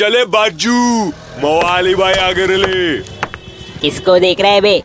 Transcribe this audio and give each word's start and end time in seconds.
चले 0.00 0.24
बाजू। 0.24 1.06
मवाली 1.38 1.94
भाई 1.94 2.14
आगे 2.14 2.46
ले 2.46 2.98
किसको 3.80 4.18
देख 4.18 4.40
रहे 4.40 4.60
बे? 4.60 4.82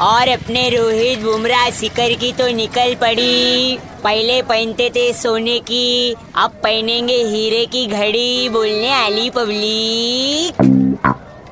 और 0.00 0.28
अपने 0.28 0.68
रोहित 0.70 1.18
बुमराह 1.18 1.70
सिकर 1.70 2.12
की 2.12 2.32
तो 2.32 2.48
निकल 2.48 2.94
पड़ी। 2.94 3.78
पहले 4.04 4.40
पहनते 4.42 4.90
थे 4.90 5.12
सोने 5.12 5.58
की, 5.58 6.16
अब 6.36 6.50
पहनेंगे 6.64 7.16
हीरे 7.16 7.64
की 7.66 7.86
घड़ी, 7.86 8.48
बोलने 8.48 8.92
आली 8.92 9.30
पब्लिक। 9.30 10.60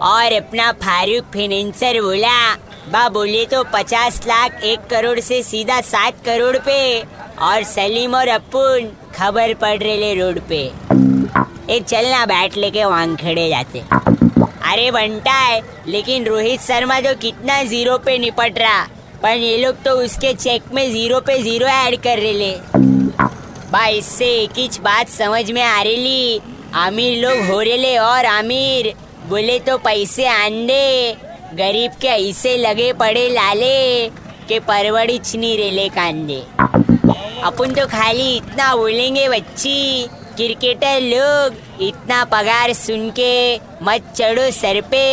और 0.03 0.33
अपना 0.33 0.73
फारूक 0.73 1.25
फाइनेंसर 1.25 2.01
बोला, 2.01 2.55
बा, 2.93 3.09
बोले 3.09 3.45
तो 3.45 3.65
पचास 3.75 4.21
लाख 4.27 4.61
एक 4.65 4.81
करोड़ 4.91 5.21
से 5.21 5.43
सीधा 5.43 5.81
सात 5.81 6.25
करोड़ 6.25 6.57
पे, 6.57 7.01
और 7.43 7.63
सलीम 7.63 8.15
और 8.15 8.29
अपुन 8.29 8.93
खबर 9.17 9.55
पड़ 9.55 9.79
रहे 9.79 10.15
रोड 10.15 10.41
पे। 10.49 10.71
ए 11.71 11.81
चलना 11.81 12.25
बैट 12.27 12.57
लेके 12.57 12.83
खड़े 13.17 13.49
जाते। 13.49 13.83
अरे 14.69 14.91
बनता 14.91 15.33
है, 15.33 15.61
लेकिन 15.89 16.25
रोहित 16.27 16.61
शर्मा 16.61 17.01
तो 17.01 17.15
कितना 17.15 17.63
ज़ीरो 17.65 17.97
पे 17.99 18.17
निपट 18.19 18.59
रहा, 18.59 18.83
पर 19.23 19.37
ये 19.37 19.57
लोग 19.59 19.83
तो 19.85 19.93
उसके 19.97 20.33
चेक 20.35 20.73
में 20.75 20.91
ज़ीरो 20.93 21.21
पे 21.21 21.39
ज़ीरो 21.43 21.67
ऐड 21.67 21.97
कर 22.03 22.19
रहे 22.19 22.33
ले। 22.33 22.53
भाई 23.73 23.99
इससे 23.99 24.27
एक 24.35 24.59
ही 24.59 24.69
बात 24.83 25.09
समझ 25.09 25.51
में 25.51 25.63
आ 25.63 25.81
रही 25.83 25.97
ली। 25.97 26.41
आमिर 26.77 27.19
लोग 27.19 27.47
हो 27.47 27.61
रहे 27.61 27.77
ले, 27.77 27.97
और 27.99 28.27
आमिर, 28.27 28.93
बोले 29.29 29.59
तो 29.59 29.77
पैसे 29.79 30.27
आंदे। 30.27 31.17
गरीब 31.55 31.93
के 32.01 32.09
ऐसे 32.09 32.57
लगे 32.57 32.93
पड़े 32.93 33.29
लाले, 33.31 34.09
के 34.49 34.59
परवड़ी 34.61 35.21
नहीं 35.35 35.57
रेले 35.59 35.89
कांदे। 35.89 36.41
अपन 37.45 37.75
तो 37.75 37.87
खाली 37.87 38.37
इतना 38.37 38.75
बोलेंगे, 38.77 39.29
बच्ची। 39.29 40.09
क्रिकेटर 40.39 41.01
लोग 41.03 41.83
इतना 41.83 42.25
पगार 42.25 42.73
सुन 42.73 43.09
के 43.11 43.33
मत 43.83 44.13
चढ़ो 44.17 44.51
सर 44.51 44.81
पे। 44.91 45.07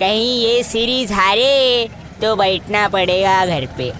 कहीं 0.00 0.32
ये 0.40 0.62
सीरीज़ 0.62 1.12
हारे 1.12 1.88
तो 2.22 2.34
बैठना 2.36 2.86
पड़ेगा 2.88 3.34
घर 3.46 3.66
पे। 3.78 3.92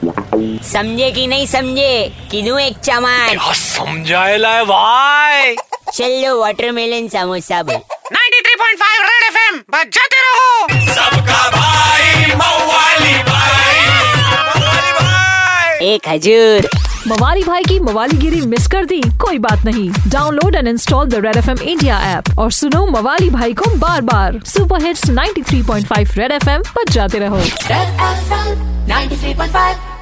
समझे 0.73 1.11
कि 1.11 1.27
नहीं 1.27 1.47
समझे? 1.47 2.13
किनू 2.31 2.59
एक 2.59 2.79
चमान 2.79 3.39
समझाए 3.55 4.37
लाए 4.37 4.65
भाई। 4.65 5.55
चलो 5.95 6.39
वाटरमेलन 6.41 7.09
समोसा 7.09 7.63
बोल। 7.63 7.81
93.5 8.13 9.03
रेड 9.03 9.29
एफएम 9.29 9.63
बजाते 9.71 10.23
रहो। 10.23 10.69
सबका 10.95 11.51
भाई 11.51 12.35
मवाली 12.35 13.15
भाई। 13.31 13.87
मवाली 14.51 14.93
भाई 14.93 15.95
एक 15.95 16.09
हजूर 16.09 16.69
मवाली 17.07 17.43
भाई 17.45 17.63
की 17.63 17.79
मवाली 17.81 18.17
गिरी 18.17 18.41
मिस 18.41 18.67
कर 18.67 18.85
दी, 18.85 19.01
कोई 19.21 19.39
बात 19.39 19.65
नहीं। 19.65 19.91
Download 20.09 20.55
and 20.55 20.69
install 20.69 21.07
the 21.07 21.15
red 21.15 21.37
F 21.37 21.51
M 21.51 21.59
India 21.59 21.99
app 22.13 22.39
और 22.39 22.53
सुनो 22.53 22.87
मवाली 22.87 23.31
भाई 23.31 23.53
को 23.53 23.71
बार 23.79 24.01
बार 24.01 24.41
super 24.47 24.85
hits 24.85 25.11
93.5 25.11 26.17
red 26.19 26.33
F 26.33 26.49
M 26.51 26.63
जाते 26.91 27.19
रहो। 27.19 27.37
Red 27.37 28.01
F 28.03 28.33
M 28.33 28.87
93.5 28.89 29.94